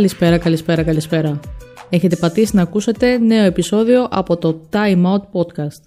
[0.00, 1.40] Καλησπέρα, καλησπέρα, καλησπέρα.
[1.90, 5.82] Έχετε πατήσει να ακούσετε νέο επεισόδιο από το Time Out Podcast.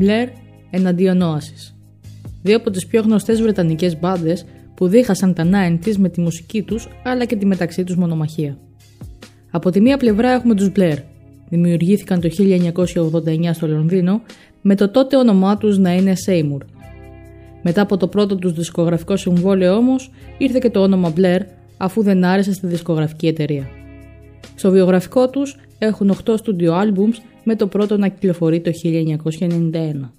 [0.00, 0.28] Blair
[0.70, 1.74] εναντίον Oasis.
[2.42, 4.44] Δύο από τις πιο γνωστές βρετανικές μπάντες
[4.74, 8.58] που δίχασαν τα 90s με τη μουσική τους αλλά και τη μεταξύ τους μονομαχία.
[9.50, 10.96] Από τη μία πλευρά έχουμε τους Blair.
[11.48, 14.22] Δημιουργήθηκαν το 1989 στο Λονδίνο
[14.60, 16.60] με το τότε όνομά τους να είναι Seymour.
[17.62, 21.40] Μετά από το πρώτο τους δισκογραφικό συμβόλαιο όμως ήρθε και το όνομα Blair
[21.76, 23.68] αφού δεν άρεσε στη δισκογραφική εταιρεία.
[24.54, 27.14] Στο βιογραφικό τους έχουν 8 studio albums
[27.44, 30.10] με το πρώτο να κυκλοφορεί το 1991.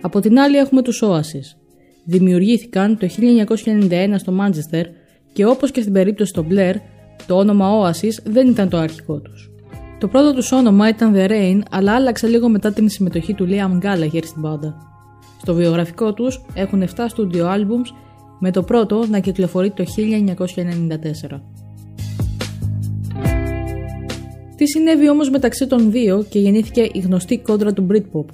[0.00, 1.56] Από την άλλη έχουμε τους Oasis.
[2.04, 3.06] Δημιουργήθηκαν το
[3.86, 4.84] 1991 στο Manchester
[5.36, 6.74] και όπως και στην περίπτωση των Blair,
[7.26, 9.50] το όνομα Oasis δεν ήταν το αρχικό τους.
[9.98, 13.84] Το πρώτο τους όνομα ήταν The Rain, αλλά άλλαξε λίγο μετά την συμμετοχή του Liam
[13.84, 14.76] Gallagher στην πάντα.
[15.40, 17.88] Στο βιογραφικό τους έχουν 7 studio albums,
[18.38, 21.40] με το πρώτο να κυκλοφορεί το 1994.
[24.56, 28.24] Τι συνέβη όμως μεταξύ των δύο και γεννήθηκε η γνωστή κόντρα του Britpop,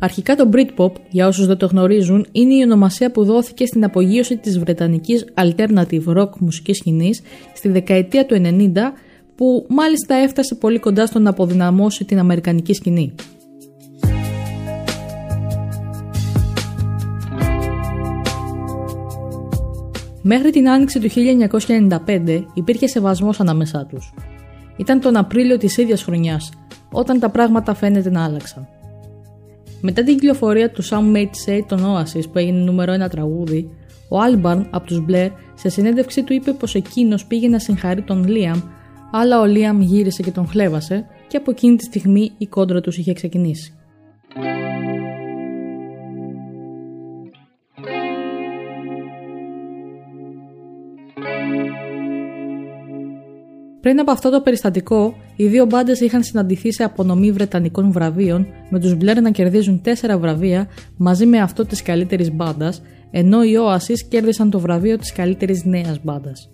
[0.00, 4.36] Αρχικά το Britpop, για όσους δεν το γνωρίζουν, είναι η ονομασία που δόθηκε στην απογείωση
[4.36, 7.22] της βρετανικής alternative rock μουσικής σκηνής
[7.54, 8.72] στη δεκαετία του 90
[9.34, 13.14] που μάλιστα έφτασε πολύ κοντά στο να αποδυναμώσει την αμερικανική σκηνή.
[20.22, 21.08] Μέχρι την άνοιξη του
[22.06, 24.14] 1995 υπήρχε σεβασμός ανάμεσά τους.
[24.76, 26.50] Ήταν τον Απρίλιο της ίδιας χρονιάς,
[26.92, 28.68] όταν τα πράγματα φαίνεται να άλλαξαν.
[29.80, 33.70] Μετά την κυκλοφορία του Some Made Say των Oasis που έγινε νούμερο ένα τραγούδι,
[34.08, 38.26] ο Albarn από τους Blair σε συνέντευξή του είπε πως εκείνος πήγε να συγχαρεί τον
[38.28, 38.62] Liam,
[39.12, 42.98] αλλά ο Liam γύρισε και τον χλέβασε και από εκείνη τη στιγμή η κόντρα τους
[42.98, 43.72] είχε ξεκινήσει.
[53.80, 58.80] Πριν από αυτό το περιστατικό, οι δύο μπάντες είχαν συναντηθεί σε απονομή Βρετανικών βραβείων, με
[58.80, 63.98] τους Μπλερ να κερδίζουν 4 βραβεία μαζί με αυτό της καλύτερης μπάντας, ενώ οι Oasis
[64.08, 66.50] κέρδισαν το βραβείο της καλύτερης νέας μπάντας.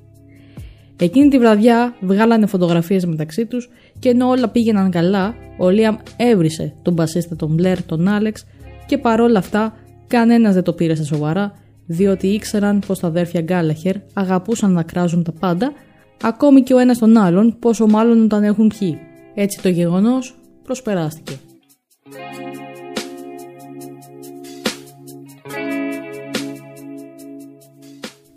[0.96, 6.74] Εκείνη τη βραδιά βγάλανε φωτογραφίες μεταξύ τους και ενώ όλα πήγαιναν καλά, ο Λίαμ έβρισε
[6.82, 8.44] τον μπασίστα τον Μπλερ, τον Άλεξ
[8.86, 9.74] και παρόλα αυτά
[10.06, 11.52] κανένας δεν το πήρε στα σοβαρά,
[11.86, 15.72] διότι ήξεραν πως τα αδέρφια Γκάλαχερ αγαπούσαν να κράζουν τα πάντα
[16.22, 18.98] ακόμη και ο ένας τον άλλον, πόσο μάλλον όταν έχουν πιει.
[19.34, 21.32] Έτσι το γεγονός προσπεράστηκε.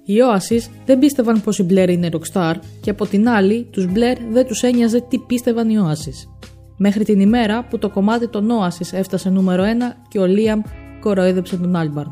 [0.10, 4.18] Οι Oasis δεν πίστευαν πως η Blair είναι rockstar και από την άλλη τους Blair
[4.32, 6.46] δεν τους ένοιαζε τι πίστευαν οι Oasis.
[6.78, 9.68] Μέχρι την ημέρα που το κομμάτι των Oasis έφτασε νούμερο 1
[10.08, 10.60] και ο Liam
[11.00, 12.12] κοροϊδέψε τον Albarn.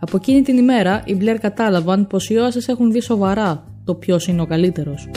[0.00, 4.26] Από εκείνη την ημέρα οι Blair κατάλαβαν πως οι Oasis έχουν δει σοβαρά το ποιος
[4.26, 5.08] είναι ο καλύτερος.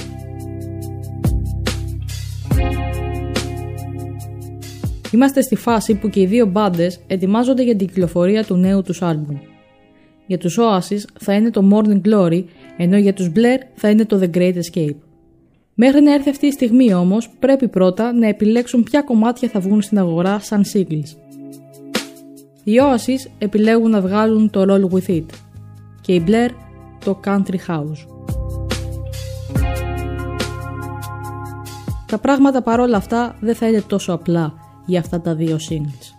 [5.12, 9.02] Είμαστε στη φάση που και οι δύο μπάντες ετοιμάζονται για την κυκλοφορία του νέου τους
[9.02, 9.38] άλμπουμ.
[10.26, 12.44] Για τους Oasis θα είναι το Morning Glory,
[12.78, 14.96] ενώ για τους Blair θα είναι το The Great Escape.
[15.74, 19.82] Μέχρι να έρθει αυτή η στιγμή όμως, πρέπει πρώτα να επιλέξουν ποια κομμάτια θα βγουν
[19.82, 21.16] στην αγορά σαν singles.
[22.64, 25.26] Οι Oasis επιλέγουν να βγάλουν το Roll With It
[26.02, 26.50] και οι Blair
[27.06, 28.39] το Country House.
[32.10, 34.54] Τα πράγματα παρόλα αυτά δεν θα είναι τόσο απλά
[34.86, 36.14] για αυτά τα δύο singles.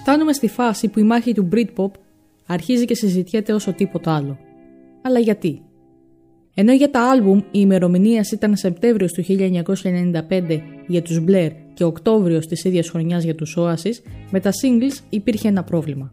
[0.00, 1.90] Φτάνουμε στη φάση που η μάχη του Britpop
[2.46, 4.38] αρχίζει και συζητιέται όσο τίποτα άλλο.
[5.02, 5.62] Αλλά γιατί;
[6.54, 9.24] Ενώ για τα άλμπουμ η ημερομηνία ήταν Σεπτέμβριο του
[10.28, 13.94] 1995 για τους Blair και Οκτώβριο της ίδιας χρονιάς για τους Oasis,
[14.30, 16.12] με τα singles υπήρχε ένα πρόβλημα.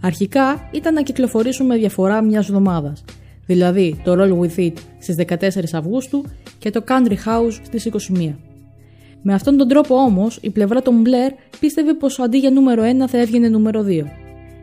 [0.00, 3.04] Αρχικά ήταν να κυκλοφορήσουν με διαφορά μιας εβδομάδας,
[3.46, 6.24] δηλαδή το Roll With It στις 14 Αυγούστου
[6.58, 8.34] και το Country House στις 21.
[9.22, 13.08] Με αυτόν τον τρόπο όμως, η πλευρά των Blair πίστευε πως αντί για νούμερο 1
[13.08, 14.02] θα έβγαινε νούμερο 2.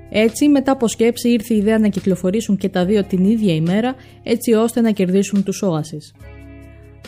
[0.09, 3.95] Έτσι, μετά από σκέψη ήρθε η ιδέα να κυκλοφορήσουν και τα δύο την ίδια ημέρα,
[4.23, 6.21] έτσι ώστε να κερδίσουν τους Oasis.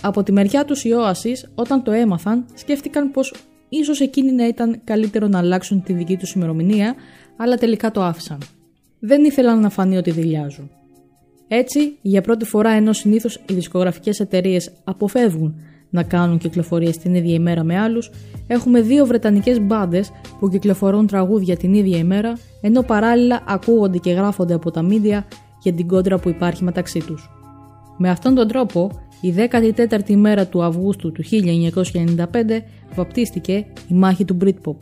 [0.01, 3.33] Από τη μεριά τους οι Oasis, όταν το έμαθαν, σκέφτηκαν πως
[3.69, 6.95] ίσως εκείνη να ήταν καλύτερο να αλλάξουν τη δική τους ημερομηνία,
[7.37, 8.37] αλλά τελικά το άφησαν.
[8.99, 10.69] Δεν ήθελαν να φανεί ότι δηλιάζουν.
[11.47, 15.55] Έτσι, για πρώτη φορά ενώ συνήθως οι δισκογραφικές εταιρείες αποφεύγουν
[15.89, 18.11] να κάνουν κυκλοφορίες την ίδια ημέρα με άλλους,
[18.47, 24.53] έχουμε δύο βρετανικές μπάντες που κυκλοφορούν τραγούδια την ίδια ημέρα, ενώ παράλληλα ακούγονται και γράφονται
[24.53, 25.27] από τα μίντια
[25.61, 27.29] για την κόντρα που υπάρχει μεταξύ τους.
[27.97, 28.91] Με αυτόν τον τρόπο,
[29.21, 32.25] η 14η ημέρα του Αυγούστου του 1995
[32.95, 34.75] βαπτίστηκε η μάχη του Britpop.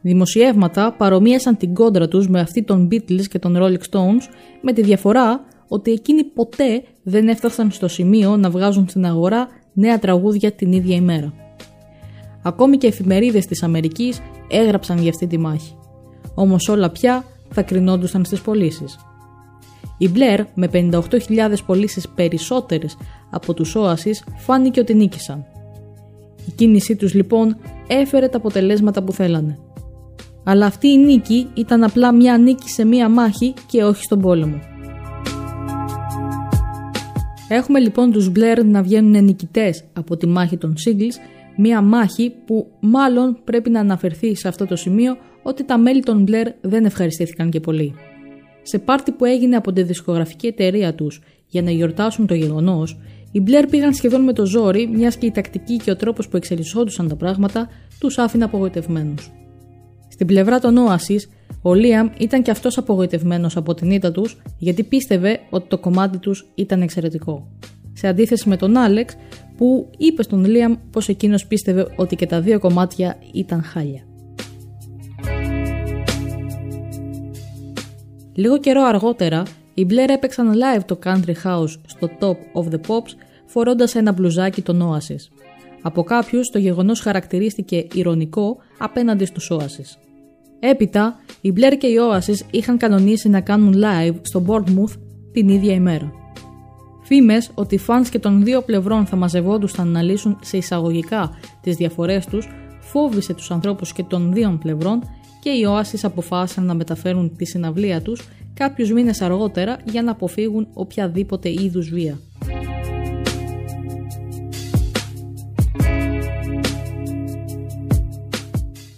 [0.00, 4.22] Δημοσιεύματα παρομοίασαν την κόντρα τους με αυτή των Beatles και των Rolling Stones
[4.60, 9.98] με τη διαφορά ότι εκείνοι ποτέ δεν έφτασαν στο σημείο να βγάζουν στην αγορά νέα
[9.98, 11.47] τραγούδια την ίδια ημέρα.
[12.48, 15.76] Ακόμη και εφημερίδες της Αμερικής έγραψαν για αυτή τη μάχη.
[16.34, 18.98] Όμως όλα πια θα κρινόντουσαν στις πωλήσεις.
[19.98, 21.00] Η Blair με 58.000
[21.66, 22.96] πωλήσεις περισσότερες
[23.30, 25.44] από τους Oasis φάνηκε ότι νίκησαν.
[26.46, 27.56] Η κίνησή τους λοιπόν
[27.86, 29.58] έφερε τα αποτελέσματα που θέλανε
[30.48, 34.58] αλλά αυτή η νίκη ήταν απλά μια νίκη σε μια μάχη και όχι στον πόλεμο.
[37.48, 41.14] Έχουμε λοιπόν τους Blair να βγαίνουν νικητές από τη μάχη των Singles,
[41.60, 46.24] μια μάχη που μάλλον πρέπει να αναφερθεί σε αυτό το σημείο ότι τα μέλη των
[46.28, 47.94] Blair δεν ευχαριστήθηκαν και πολύ.
[48.62, 52.98] Σε πάρτι που έγινε από τη δισκογραφική εταιρεία τους για να γιορτάσουν το γεγονός,
[53.32, 56.36] οι Blair πήγαν σχεδόν με το ζόρι, μιας και η τακτική και ο τρόπος που
[56.36, 57.68] εξελισσόντουσαν τα πράγματα
[57.98, 59.32] τους άφηνε απογοητευμένους.
[60.08, 61.20] Στην πλευρά των Oasis,
[61.62, 66.18] ο Λίαμ ήταν και αυτός απογοητευμένος από την ήττα τους γιατί πίστευε ότι το κομμάτι
[66.18, 67.48] τους ήταν εξαιρετικό.
[67.92, 69.16] Σε αντίθεση με τον Άλεξ
[69.58, 74.02] που είπε στον Λίαμ πως εκείνος πίστευε ότι και τα δύο κομμάτια ήταν χάλια.
[78.34, 79.42] Λίγο καιρό αργότερα,
[79.74, 83.12] οι Blair έπαιξαν live το Country House στο Top of the Pops
[83.46, 85.48] φορώντας ένα μπλουζάκι των Oasis.
[85.82, 89.98] Από κάποιους το γεγονός χαρακτηρίστηκε ηρωνικό απέναντι στους Oasis.
[90.60, 94.96] Έπειτα, οι Blair και οι Oasis είχαν κανονίσει να κάνουν live στο Bournemouth
[95.32, 96.17] την ίδια ημέρα.
[97.08, 101.76] Φήμες ότι οι fans και των δύο πλευρών θα μαζευόντουσαν να λύσουν σε εισαγωγικά τις
[101.76, 102.48] διαφορές τους,
[102.80, 105.02] φόβησε τους ανθρώπους και των δύο πλευρών
[105.40, 110.68] και οι Oasis αποφάσισαν να μεταφέρουν τη συναυλία τους κάποιους μήνες αργότερα για να αποφύγουν
[110.74, 112.18] οποιαδήποτε είδους βία.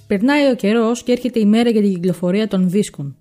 [0.07, 3.20] Περνάει ο καιρός και έρχεται η μέρα για την κυκλοφορία των δίσκων.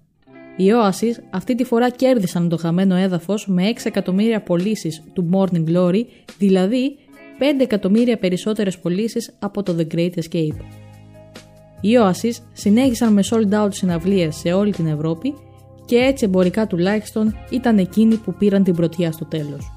[0.60, 5.70] Οι Oasis αυτή τη φορά κέρδισαν το χαμένο έδαφος με 6 εκατομμύρια πωλήσεις του Morning
[5.70, 6.02] Glory,
[6.38, 6.98] δηλαδή
[7.40, 10.60] 5 εκατομμύρια περισσότερες πωλήσεις από το The Great Escape.
[11.82, 15.34] Οι Oasis συνέχισαν με sold out συναυλίες σε όλη την Ευρώπη
[15.86, 19.72] και έτσι εμπορικά τουλάχιστον ήταν εκείνοι που πήραν την πρωτιά στο τέλος.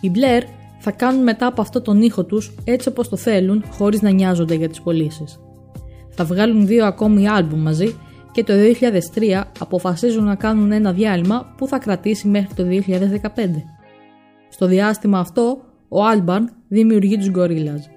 [0.00, 0.42] Η Blair
[0.78, 4.54] θα κάνουν μετά από αυτό τον ήχο τους έτσι όπως το θέλουν χωρίς να νοιάζονται
[4.54, 5.40] για τις πωλήσεις.
[6.14, 7.94] Θα βγάλουν δύο ακόμη άλμπουμ μαζί
[8.32, 8.52] και το
[9.14, 12.64] 2003 αποφασίζουν να κάνουν ένα διάλειμμα που θα κρατήσει μέχρι το
[13.34, 13.48] 2015.
[14.48, 17.92] Στο διάστημα αυτό, ο Άλμπαν δημιουργεί τους Gorillaz.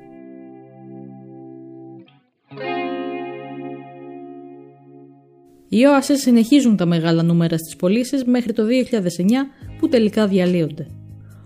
[5.69, 8.67] Οι Oasis συνεχίζουν τα μεγάλα νούμερα στις πωλήσεις μέχρι το 2009
[9.79, 10.87] που τελικά διαλύονται.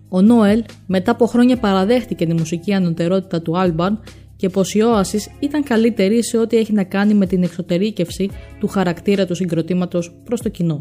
[0.10, 4.00] Ο Νόελ μετά από χρόνια παραδέχτηκε τη μουσική ανωτερότητα του Άλμπαν
[4.40, 8.30] και πως η Oasis ήταν καλύτερη σε ό,τι έχει να κάνει με την εξωτερήκευση
[8.60, 10.80] του χαρακτήρα του συγκροτήματος προς το κοινό.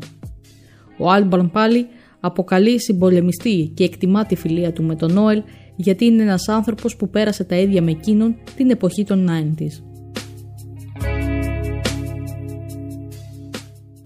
[0.98, 1.86] Ο Άλμπαν πάλι
[2.20, 5.42] αποκαλεί συμπολεμιστή και εκτιμά τη φιλία του με τον Νόελ
[5.76, 9.82] γιατί είναι ένας άνθρωπος που πέρασε τα ίδια με εκείνον την εποχή των 90s.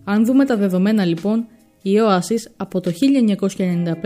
[0.05, 1.47] Αν δούμε τα δεδομένα λοιπόν,
[1.83, 2.93] η Oasis από το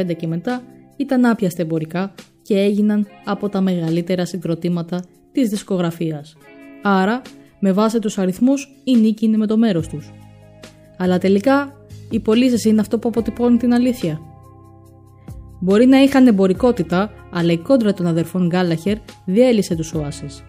[0.06, 0.62] 1995 και μετά
[0.96, 5.04] ήταν άπιαστα εμπορικά και έγιναν από τα μεγαλύτερα συγκροτήματα
[5.40, 6.36] της δισκογραφίας.
[6.82, 7.22] Άρα,
[7.58, 10.10] με βάση τους αριθμούς, η νίκη είναι με το μέρος τους.
[10.96, 11.72] Αλλά τελικά,
[12.10, 14.20] οι πωλήσεις είναι αυτό που αποτυπώνει την αλήθεια.
[15.60, 20.42] Μπορεί να είχαν εμπορικότητα, αλλά η κόντρα των αδερφών Γκάλαχερ διέλυσε τους Oasis.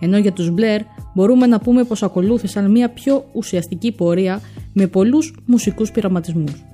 [0.00, 0.80] Ενώ για τους Blair
[1.14, 4.40] μπορούμε να πούμε πως ακολούθησαν μια πιο ουσιαστική πορεία
[4.72, 6.64] με πολλούς μουσικούς πειραματισμούς.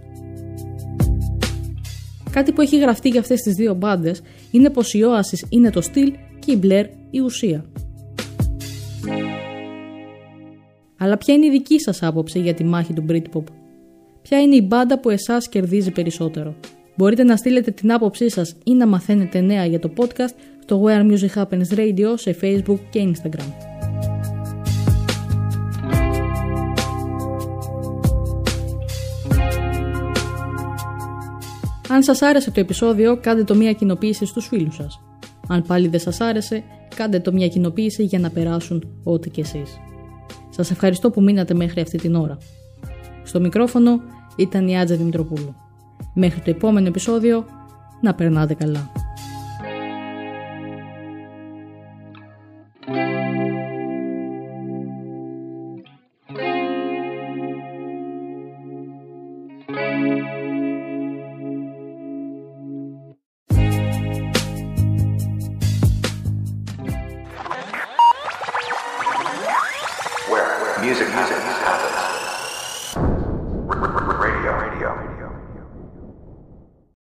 [2.31, 5.81] Κάτι που έχει γραφτεί για αυτές τις δύο μπάντες είναι πως η Oasis είναι το
[5.81, 6.13] στυλ
[6.47, 7.65] και η Blair η ουσία.
[10.99, 13.43] Αλλά ποια είναι η δική σας άποψη για τη μάχη του Britpop?
[14.23, 16.55] Ποια είναι η μπάντα που εσάς κερδίζει περισσότερο;
[16.97, 21.11] Μπορείτε να στείλετε την άποψή σας ή να μαθαίνετε νέα για το podcast στο Where
[21.11, 23.51] Music Happens Radio σε Facebook και Instagram.
[31.89, 35.01] Αν σας άρεσε το επεισόδιο, κάντε το μία κοινοποίηση στους φίλους σας.
[35.49, 36.63] Αν πάλι δεν σας άρεσε,
[36.95, 39.79] κάντε το μία κοινοποίηση για να περάσουν ό,τι κι εσείς.
[40.51, 42.39] Σας ευχαριστώ που μείνατε μέχρι αυτή την ώρα.
[43.25, 44.01] Στο μικρόφωνο
[44.37, 45.55] ήταν η Άτζα Δημητροπούλου.
[46.15, 47.45] Μέχρι το επόμενο επεισόδιο,
[48.01, 48.96] να περνάτε καλά.